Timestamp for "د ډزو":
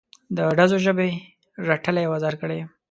0.35-0.77